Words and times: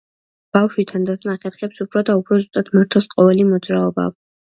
ბავშვი 0.57 0.85
თანდათან 0.91 1.33
ახერხებს 1.33 1.81
უფრო 1.85 2.03
და 2.07 2.15
უფრო 2.21 2.39
ზუსტად 2.39 2.73
მართოს 2.79 3.09
ყოველი 3.13 3.47
მოძრაობა. 3.51 4.09